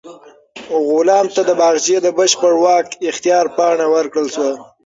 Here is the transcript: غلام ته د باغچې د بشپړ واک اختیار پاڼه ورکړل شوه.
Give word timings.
غلام 0.89 1.27
ته 1.35 1.41
د 1.49 1.51
باغچې 1.59 1.97
د 2.01 2.07
بشپړ 2.17 2.53
واک 2.63 2.87
اختیار 3.09 3.45
پاڼه 3.55 3.85
ورکړل 3.95 4.27
شوه. 4.35 4.51